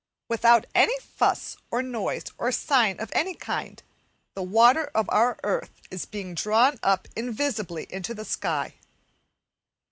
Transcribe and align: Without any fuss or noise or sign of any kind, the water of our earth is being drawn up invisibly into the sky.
Without 0.29 0.65
any 0.73 0.97
fuss 0.99 1.57
or 1.69 1.83
noise 1.83 2.23
or 2.39 2.51
sign 2.51 2.99
of 2.99 3.11
any 3.13 3.35
kind, 3.35 3.83
the 4.33 4.41
water 4.41 4.85
of 4.95 5.05
our 5.11 5.37
earth 5.43 5.79
is 5.91 6.07
being 6.07 6.33
drawn 6.33 6.79
up 6.81 7.07
invisibly 7.15 7.85
into 7.93 8.15
the 8.15 8.25
sky. 8.25 8.73